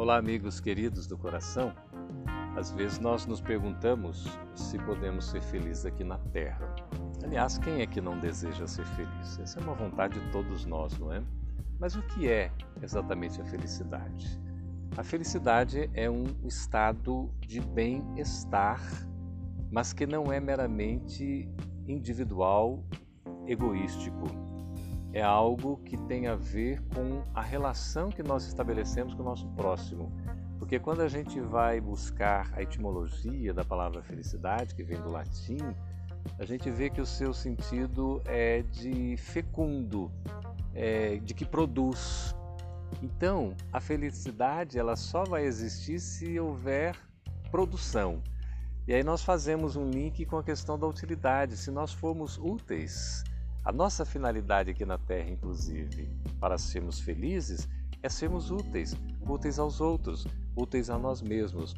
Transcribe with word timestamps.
Olá, 0.00 0.16
amigos 0.16 0.60
queridos 0.60 1.06
do 1.06 1.18
coração. 1.18 1.74
Às 2.56 2.72
vezes 2.72 2.98
nós 2.98 3.26
nos 3.26 3.38
perguntamos 3.38 4.26
se 4.54 4.78
podemos 4.78 5.26
ser 5.26 5.42
felizes 5.42 5.84
aqui 5.84 6.02
na 6.02 6.16
Terra. 6.16 6.74
Aliás, 7.22 7.58
quem 7.58 7.82
é 7.82 7.86
que 7.86 8.00
não 8.00 8.18
deseja 8.18 8.66
ser 8.66 8.86
feliz? 8.86 9.38
Essa 9.38 9.60
é 9.60 9.62
uma 9.62 9.74
vontade 9.74 10.18
de 10.18 10.32
todos 10.32 10.64
nós, 10.64 10.98
não 10.98 11.12
é? 11.12 11.22
Mas 11.78 11.96
o 11.96 12.02
que 12.02 12.30
é 12.30 12.50
exatamente 12.80 13.42
a 13.42 13.44
felicidade? 13.44 14.40
A 14.96 15.04
felicidade 15.04 15.90
é 15.92 16.08
um 16.08 16.24
estado 16.46 17.30
de 17.46 17.60
bem-estar, 17.60 18.80
mas 19.70 19.92
que 19.92 20.06
não 20.06 20.32
é 20.32 20.40
meramente 20.40 21.46
individual, 21.86 22.82
egoístico. 23.46 24.24
É 25.12 25.22
algo 25.22 25.78
que 25.78 25.96
tem 25.96 26.28
a 26.28 26.36
ver 26.36 26.80
com 26.94 27.24
a 27.34 27.42
relação 27.42 28.10
que 28.10 28.22
nós 28.22 28.46
estabelecemos 28.46 29.12
com 29.14 29.22
o 29.22 29.24
nosso 29.24 29.48
próximo. 29.48 30.12
Porque 30.58 30.78
quando 30.78 31.00
a 31.00 31.08
gente 31.08 31.40
vai 31.40 31.80
buscar 31.80 32.52
a 32.54 32.62
etimologia 32.62 33.52
da 33.52 33.64
palavra 33.64 34.02
felicidade, 34.02 34.74
que 34.74 34.84
vem 34.84 35.00
do 35.00 35.10
latim, 35.10 35.58
a 36.38 36.44
gente 36.44 36.70
vê 36.70 36.90
que 36.90 37.00
o 37.00 37.06
seu 37.06 37.32
sentido 37.32 38.22
é 38.24 38.62
de 38.62 39.16
fecundo, 39.16 40.12
é 40.74 41.16
de 41.16 41.34
que 41.34 41.44
produz. 41.44 42.34
Então, 43.02 43.54
a 43.72 43.80
felicidade 43.80 44.78
ela 44.78 44.94
só 44.94 45.24
vai 45.24 45.44
existir 45.44 45.98
se 45.98 46.38
houver 46.38 46.94
produção. 47.50 48.22
E 48.86 48.94
aí 48.94 49.02
nós 49.02 49.22
fazemos 49.22 49.76
um 49.76 49.88
link 49.88 50.24
com 50.26 50.36
a 50.36 50.44
questão 50.44 50.78
da 50.78 50.86
utilidade. 50.86 51.56
Se 51.56 51.70
nós 51.70 51.92
formos 51.92 52.38
úteis, 52.38 53.24
a 53.64 53.72
nossa 53.72 54.04
finalidade 54.04 54.70
aqui 54.70 54.84
na 54.84 54.96
Terra, 54.96 55.28
inclusive, 55.28 56.08
para 56.40 56.56
sermos 56.56 56.98
felizes, 57.00 57.68
é 58.02 58.08
sermos 58.08 58.50
úteis, 58.50 58.96
úteis 59.20 59.58
aos 59.58 59.80
outros, 59.80 60.26
úteis 60.56 60.88
a 60.88 60.98
nós 60.98 61.20
mesmos. 61.20 61.74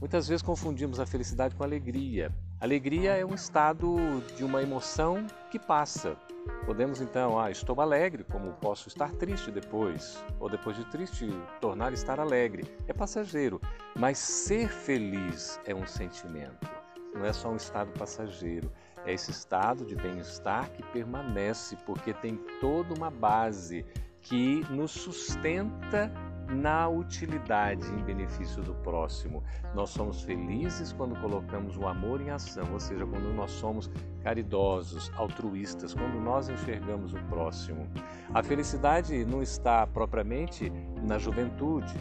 Muitas 0.00 0.26
vezes 0.26 0.42
confundimos 0.42 0.98
a 0.98 1.06
felicidade 1.06 1.54
com 1.54 1.62
a 1.62 1.66
alegria. 1.66 2.32
Alegria 2.60 3.12
é 3.12 3.24
um 3.24 3.34
estado 3.34 3.96
de 4.36 4.42
uma 4.42 4.62
emoção 4.62 5.26
que 5.50 5.58
passa. 5.58 6.16
Podemos 6.64 7.00
então, 7.00 7.38
ah, 7.38 7.50
estou 7.50 7.80
alegre, 7.80 8.24
como 8.24 8.52
posso 8.54 8.88
estar 8.88 9.12
triste 9.12 9.50
depois, 9.50 10.22
ou 10.40 10.48
depois 10.48 10.76
de 10.76 10.84
triste 10.86 11.28
tornar 11.60 11.92
estar 11.92 12.18
alegre. 12.18 12.64
É 12.88 12.92
passageiro, 12.92 13.60
mas 13.96 14.18
ser 14.18 14.68
feliz 14.68 15.60
é 15.64 15.74
um 15.74 15.86
sentimento, 15.86 16.68
não 17.14 17.24
é 17.24 17.32
só 17.32 17.50
um 17.50 17.56
estado 17.56 17.92
passageiro. 17.92 18.72
É 19.04 19.12
esse 19.12 19.30
estado 19.30 19.84
de 19.84 19.94
bem-estar 19.94 20.70
que 20.70 20.82
permanece, 20.82 21.76
porque 21.86 22.12
tem 22.12 22.36
toda 22.60 22.94
uma 22.94 23.10
base 23.10 23.84
que 24.20 24.64
nos 24.70 24.90
sustenta 24.90 26.10
na 26.50 26.88
utilidade 26.88 27.86
em 27.86 28.02
benefício 28.02 28.62
do 28.62 28.74
próximo. 28.74 29.42
Nós 29.74 29.90
somos 29.90 30.22
felizes 30.22 30.92
quando 30.92 31.18
colocamos 31.20 31.76
o 31.76 31.86
amor 31.86 32.20
em 32.20 32.30
ação, 32.30 32.72
ou 32.72 32.80
seja, 32.80 33.06
quando 33.06 33.32
nós 33.32 33.52
somos 33.52 33.90
caridosos, 34.22 35.10
altruístas, 35.16 35.94
quando 35.94 36.20
nós 36.20 36.48
enxergamos 36.48 37.14
o 37.14 37.18
próximo. 37.28 37.88
A 38.34 38.42
felicidade 38.42 39.24
não 39.24 39.42
está 39.42 39.86
propriamente 39.86 40.70
na 41.02 41.18
juventude, 41.18 41.94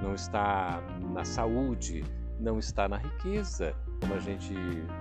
não 0.00 0.14
está 0.14 0.80
na 1.12 1.24
saúde, 1.24 2.04
não 2.38 2.58
está 2.58 2.88
na 2.88 2.96
riqueza, 2.96 3.74
como 4.00 4.14
a 4.14 4.18
gente 4.18 4.54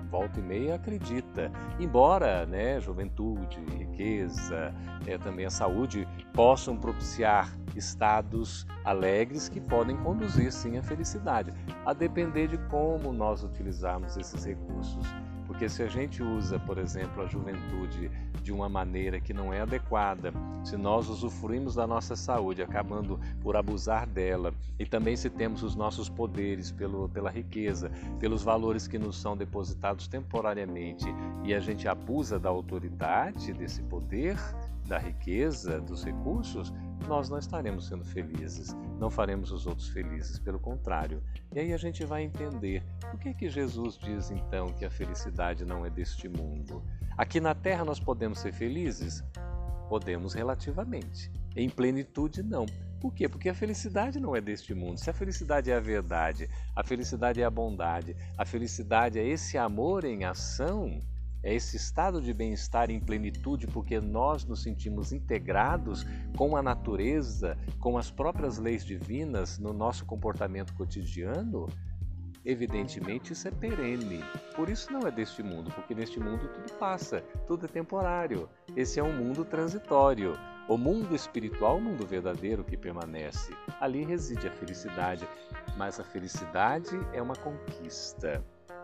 volta 0.09 0.39
e 0.39 0.43
meia 0.43 0.75
acredita. 0.75 1.51
Embora 1.79 2.45
né, 2.45 2.79
juventude, 2.79 3.59
riqueza, 3.77 4.73
é, 5.07 5.17
também 5.17 5.45
a 5.45 5.49
saúde 5.49 6.07
possam 6.33 6.77
propiciar 6.77 7.57
estados 7.75 8.67
alegres 8.83 9.47
que 9.47 9.61
podem 9.61 9.95
conduzir 9.97 10.51
sim 10.51 10.77
à 10.77 10.83
felicidade, 10.83 11.53
a 11.85 11.93
depender 11.93 12.47
de 12.47 12.57
como 12.69 13.13
nós 13.13 13.43
utilizarmos 13.43 14.17
esses 14.17 14.43
recursos. 14.43 15.05
Porque 15.59 15.67
se 15.67 15.83
a 15.83 15.87
gente 15.87 16.23
usa, 16.23 16.57
por 16.57 16.77
exemplo, 16.77 17.21
a 17.21 17.27
juventude 17.27 18.09
de 18.41 18.49
uma 18.49 18.69
maneira 18.69 19.19
que 19.19 19.33
não 19.33 19.53
é 19.53 19.59
adequada, 19.59 20.31
se 20.63 20.77
nós 20.77 21.09
usufruímos 21.09 21.75
da 21.75 21.85
nossa 21.85 22.15
saúde, 22.15 22.61
acabando 22.61 23.19
por 23.41 23.57
abusar 23.57 24.07
dela, 24.07 24.53
e 24.79 24.85
também 24.85 25.17
se 25.17 25.29
temos 25.29 25.61
os 25.61 25.75
nossos 25.75 26.07
poderes 26.07 26.71
pelo, 26.71 27.09
pela 27.09 27.29
riqueza, 27.29 27.91
pelos 28.21 28.41
valores 28.41 28.87
que 28.87 28.97
nos 28.97 29.17
são 29.17 29.35
depositados 29.35 30.07
temporariamente, 30.07 31.13
e 31.43 31.53
a 31.53 31.59
gente 31.59 31.89
abusa 31.89 32.39
da 32.39 32.47
autoridade, 32.47 33.51
desse 33.51 33.81
poder, 33.81 34.37
da 34.87 34.97
riqueza, 34.97 35.81
dos 35.81 36.05
recursos, 36.05 36.73
nós 37.09 37.27
não 37.27 37.39
estaremos 37.39 37.87
sendo 37.87 38.05
felizes, 38.05 38.77
não 38.99 39.09
faremos 39.09 39.51
os 39.51 39.65
outros 39.65 39.89
felizes, 39.89 40.37
pelo 40.37 40.59
contrário. 40.59 41.23
E 41.51 41.59
aí 41.59 41.73
a 41.73 41.77
gente 41.77 42.05
vai 42.05 42.21
entender 42.21 42.83
o 43.11 43.17
que 43.17 43.29
é 43.29 43.33
que 43.33 43.49
Jesus 43.49 43.97
diz 43.97 44.29
então 44.29 44.67
que 44.67 44.85
a 44.85 44.91
felicidade 44.91 45.65
não 45.65 45.83
é 45.83 45.89
deste 45.89 46.29
mundo. 46.29 46.83
Aqui 47.17 47.39
na 47.39 47.55
terra 47.55 47.83
nós 47.83 47.99
podemos 47.99 48.37
ser 48.37 48.53
felizes? 48.53 49.23
Podemos 49.89 50.35
relativamente. 50.35 51.31
Em 51.55 51.67
plenitude, 51.67 52.43
não. 52.43 52.67
Por 53.01 53.11
quê? 53.11 53.27
Porque 53.27 53.49
a 53.49 53.55
felicidade 53.55 54.19
não 54.19 54.35
é 54.35 54.39
deste 54.39 54.75
mundo. 54.75 54.99
Se 54.99 55.09
a 55.09 55.13
felicidade 55.13 55.71
é 55.71 55.75
a 55.75 55.79
verdade, 55.79 56.47
a 56.75 56.83
felicidade 56.83 57.41
é 57.41 57.43
a 57.43 57.49
bondade, 57.49 58.15
a 58.37 58.45
felicidade 58.45 59.17
é 59.17 59.27
esse 59.27 59.57
amor 59.57 60.05
em 60.05 60.25
ação, 60.25 61.01
é 61.41 61.53
esse 61.53 61.77
estado 61.77 62.21
de 62.21 62.33
bem-estar 62.33 62.89
em 62.89 62.99
plenitude, 62.99 63.67
porque 63.67 63.99
nós 63.99 64.43
nos 64.43 64.61
sentimos 64.61 65.11
integrados 65.11 66.05
com 66.35 66.55
a 66.57 66.61
natureza, 66.61 67.57
com 67.79 67.97
as 67.97 68.11
próprias 68.11 68.57
leis 68.57 68.83
divinas 68.83 69.57
no 69.57 69.71
nosso 69.71 70.05
comportamento 70.05 70.73
cotidiano. 70.73 71.67
Evidentemente, 72.43 73.33
isso 73.33 73.47
é 73.47 73.51
perene. 73.51 74.23
Por 74.55 74.69
isso 74.69 74.91
não 74.91 75.07
é 75.07 75.11
deste 75.11 75.43
mundo, 75.43 75.71
porque 75.71 75.93
neste 75.93 76.19
mundo 76.19 76.47
tudo 76.47 76.73
passa, 76.77 77.21
tudo 77.45 77.65
é 77.65 77.69
temporário. 77.69 78.49
Esse 78.75 78.99
é 78.99 79.03
um 79.03 79.13
mundo 79.13 79.45
transitório. 79.45 80.33
O 80.67 80.77
mundo 80.77 81.15
espiritual, 81.15 81.77
o 81.77 81.81
mundo 81.81 82.05
verdadeiro 82.05 82.63
que 82.63 82.77
permanece. 82.77 83.51
Ali 83.79 84.03
reside 84.03 84.47
a 84.47 84.51
felicidade, 84.51 85.27
mas 85.77 85.99
a 85.99 86.03
felicidade 86.03 86.95
é 87.13 87.21
uma 87.21 87.35
conquista. 87.35 88.43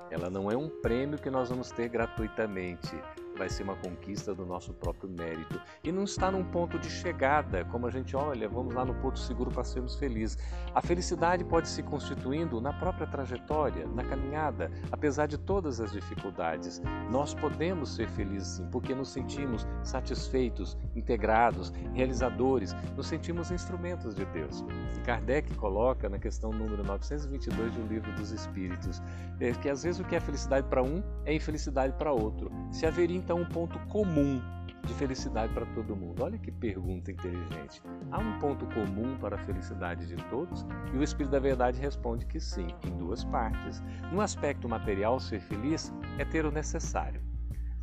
Ela 0.09 0.29
não 0.29 0.51
é 0.51 0.55
um 0.55 0.69
prêmio 0.69 1.17
que 1.17 1.29
nós 1.29 1.49
vamos 1.49 1.71
ter 1.71 1.89
gratuitamente, 1.89 2.95
vai 3.37 3.49
ser 3.49 3.63
uma 3.63 3.75
conquista 3.75 4.33
do 4.33 4.45
nosso 4.45 4.73
próprio 4.73 5.09
mérito. 5.09 5.61
E 5.83 5.91
não 5.91 6.03
está 6.03 6.31
num 6.31 6.43
ponto 6.43 6.79
de 6.79 6.89
chegada, 6.89 7.65
como 7.65 7.87
a 7.87 7.91
gente 7.91 8.15
olha, 8.15 8.49
vamos 8.49 8.73
lá 8.73 8.83
no 8.83 8.95
Porto 8.95 9.19
Seguro 9.19 9.51
para 9.51 9.63
sermos 9.63 9.95
felizes. 9.95 10.37
A 10.73 10.81
felicidade 10.81 11.43
pode 11.43 11.67
se 11.67 11.83
constituindo 11.83 12.59
na 12.59 12.73
própria 12.73 13.07
trajetória, 13.07 13.87
na 13.87 14.03
caminhada, 14.03 14.71
apesar 14.91 15.27
de 15.27 15.37
todas 15.37 15.79
as 15.79 15.91
dificuldades. 15.91 16.81
Nós 17.09 17.33
podemos 17.33 17.95
ser 17.95 18.07
felizes 18.09 18.55
sim, 18.55 18.67
porque 18.71 18.93
nos 18.93 19.09
sentimos 19.09 19.67
satisfeitos, 19.83 20.77
integrados, 20.95 21.71
realizadores, 21.93 22.73
nos 22.95 23.07
sentimos 23.07 23.51
instrumentos 23.51 24.15
de 24.15 24.25
Deus. 24.25 24.63
E 24.95 24.99
Kardec 25.01 25.53
coloca 25.55 26.09
na 26.09 26.17
questão 26.17 26.51
número 26.51 26.83
922 26.83 27.73
do 27.73 27.87
Livro 27.87 28.11
dos 28.13 28.31
Espíritos, 28.31 29.01
é 29.39 29.51
que 29.53 29.69
às 29.69 29.83
vezes 29.83 29.99
o 29.99 30.03
que 30.03 30.15
é 30.15 30.19
felicidade 30.19 30.67
para 30.67 30.81
um 30.81 31.03
é 31.25 31.33
infelicidade 31.33 31.93
para 31.93 32.11
outro. 32.11 32.51
Se 32.71 32.85
haveria 32.85 33.17
então 33.25 33.41
um 33.41 33.45
ponto 33.45 33.79
comum 33.87 34.39
de 34.85 34.93
felicidade 34.93 35.51
para 35.51 35.65
todo 35.65 35.95
mundo? 35.95 36.23
Olha 36.23 36.37
que 36.37 36.51
pergunta 36.51 37.11
inteligente. 37.11 37.81
Há 38.11 38.19
um 38.19 38.37
ponto 38.37 38.67
comum 38.67 39.17
para 39.17 39.35
a 39.35 39.39
felicidade 39.39 40.05
de 40.05 40.15
todos? 40.25 40.63
E 40.93 40.97
o 40.97 41.03
Espírito 41.03 41.31
da 41.31 41.39
Verdade 41.39 41.81
responde 41.81 42.23
que 42.27 42.39
sim, 42.39 42.67
em 42.85 42.95
duas 42.95 43.23
partes. 43.23 43.81
No 44.11 44.21
aspecto 44.21 44.69
material, 44.69 45.19
ser 45.19 45.39
feliz 45.39 45.91
é 46.19 46.23
ter 46.23 46.45
o 46.45 46.51
necessário. 46.51 47.19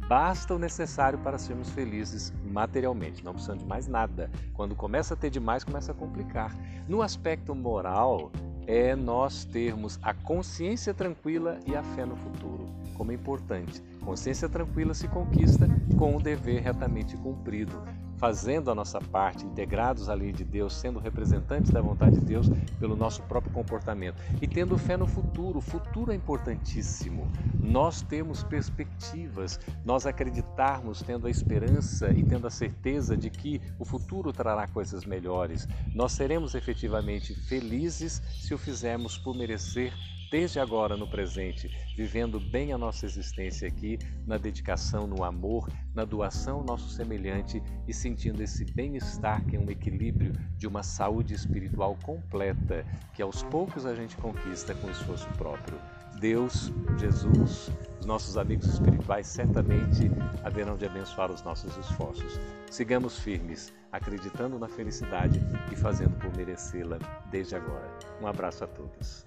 Basta 0.08 0.54
o 0.54 0.58
necessário 0.60 1.18
para 1.18 1.38
sermos 1.38 1.70
felizes 1.70 2.32
materialmente, 2.44 3.24
não 3.24 3.32
precisamos 3.32 3.64
de 3.64 3.68
mais 3.68 3.88
nada. 3.88 4.30
Quando 4.52 4.76
começa 4.76 5.14
a 5.14 5.16
ter 5.16 5.30
demais, 5.30 5.64
começa 5.64 5.90
a 5.90 5.94
complicar. 5.94 6.54
No 6.86 7.02
aspecto 7.02 7.52
moral, 7.52 8.30
é 8.66 8.94
nós 8.94 9.44
termos 9.44 9.98
a 10.02 10.14
consciência 10.14 10.94
tranquila 10.94 11.58
e 11.66 11.74
a 11.74 11.82
fé 11.82 12.04
no 12.04 12.16
futuro, 12.16 12.66
como 12.92 13.12
é 13.12 13.14
importante. 13.14 13.82
Consciência 14.04 14.48
tranquila 14.48 14.94
se 14.94 15.08
conquista 15.08 15.68
com 15.98 16.16
o 16.16 16.22
dever 16.22 16.62
retamente 16.62 17.16
cumprido 17.16 17.80
fazendo 18.22 18.70
a 18.70 18.74
nossa 18.76 19.00
parte, 19.00 19.44
integrados 19.44 20.08
à 20.08 20.14
lei 20.14 20.30
de 20.30 20.44
Deus, 20.44 20.74
sendo 20.76 21.00
representantes 21.00 21.72
da 21.72 21.80
vontade 21.80 22.20
de 22.20 22.24
Deus 22.24 22.48
pelo 22.78 22.94
nosso 22.94 23.20
próprio 23.24 23.52
comportamento 23.52 24.14
e 24.40 24.46
tendo 24.46 24.78
fé 24.78 24.96
no 24.96 25.08
futuro. 25.08 25.58
O 25.58 25.60
futuro 25.60 26.12
é 26.12 26.14
importantíssimo. 26.14 27.28
Nós 27.60 28.00
temos 28.00 28.44
perspectivas, 28.44 29.58
nós 29.84 30.06
acreditarmos, 30.06 31.02
tendo 31.02 31.26
a 31.26 31.30
esperança 31.30 32.12
e 32.12 32.22
tendo 32.22 32.46
a 32.46 32.50
certeza 32.50 33.16
de 33.16 33.28
que 33.28 33.60
o 33.76 33.84
futuro 33.84 34.32
trará 34.32 34.68
coisas 34.68 35.04
melhores. 35.04 35.66
Nós 35.92 36.12
seremos 36.12 36.54
efetivamente 36.54 37.34
felizes 37.34 38.22
se 38.40 38.54
o 38.54 38.58
fizermos 38.58 39.18
por 39.18 39.36
merecer 39.36 39.92
desde 40.32 40.58
agora 40.58 40.96
no 40.96 41.06
presente, 41.06 41.70
vivendo 41.94 42.40
bem 42.40 42.72
a 42.72 42.78
nossa 42.78 43.04
existência 43.04 43.68
aqui, 43.68 43.98
na 44.26 44.38
dedicação, 44.38 45.06
no 45.06 45.22
amor, 45.22 45.68
na 45.94 46.06
doação 46.06 46.60
ao 46.60 46.64
nosso 46.64 46.88
semelhante 46.88 47.62
e 47.86 47.92
sentindo 47.92 48.42
esse 48.42 48.64
bem-estar 48.64 49.44
que 49.44 49.56
é 49.56 49.60
um 49.60 49.70
equilíbrio 49.70 50.32
de 50.56 50.66
uma 50.66 50.82
saúde 50.82 51.34
espiritual 51.34 51.98
completa 52.02 52.82
que 53.12 53.20
aos 53.20 53.42
poucos 53.42 53.84
a 53.84 53.94
gente 53.94 54.16
conquista 54.16 54.74
com 54.74 54.90
esforço 54.90 55.28
próprio. 55.36 55.78
Deus, 56.18 56.72
Jesus, 56.98 57.70
os 58.00 58.06
nossos 58.06 58.38
amigos 58.38 58.68
espirituais 58.68 59.26
certamente 59.26 60.10
haverão 60.42 60.78
de 60.78 60.86
abençoar 60.86 61.30
os 61.30 61.42
nossos 61.42 61.76
esforços. 61.76 62.40
Sigamos 62.70 63.18
firmes, 63.18 63.70
acreditando 63.90 64.58
na 64.58 64.68
felicidade 64.68 65.38
e 65.70 65.76
fazendo 65.76 66.16
por 66.18 66.34
merecê-la 66.34 66.98
desde 67.30 67.54
agora. 67.54 67.90
Um 68.18 68.26
abraço 68.26 68.64
a 68.64 68.66
todos. 68.66 69.26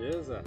Beleza? 0.00 0.42